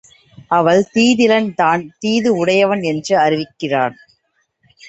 அவள் 0.51 0.81
தீதிலள் 0.93 1.49
தான் 1.53 1.83
தீது 1.99 2.29
உடையவன் 2.35 2.83
என்று 2.83 3.15
அறிவிக்கிறான். 3.17 3.95